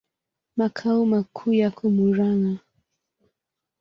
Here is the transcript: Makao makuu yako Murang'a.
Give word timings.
Makao 0.57 1.05
makuu 1.11 1.53
yako 1.59 1.85
Murang'a. 1.95 2.53